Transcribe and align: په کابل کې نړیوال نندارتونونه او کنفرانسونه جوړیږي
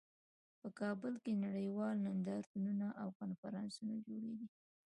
په 0.59 0.69
کابل 0.79 1.13
کې 1.23 1.41
نړیوال 1.45 1.95
نندارتونونه 2.07 2.87
او 3.01 3.07
کنفرانسونه 3.21 3.93
جوړیږي 4.07 4.47